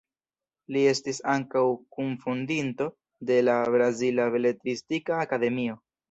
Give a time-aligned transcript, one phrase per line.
[0.75, 1.61] Li estis ankaŭ
[1.97, 2.87] kunfondinto
[3.31, 5.77] de la Brazila Beletristika Akademio.